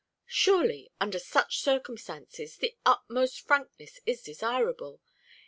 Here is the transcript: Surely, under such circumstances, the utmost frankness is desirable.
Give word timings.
Surely, 0.25 0.89
under 0.99 1.19
such 1.19 1.61
circumstances, 1.61 2.57
the 2.57 2.75
utmost 2.87 3.39
frankness 3.41 3.99
is 4.03 4.23
desirable. 4.23 4.99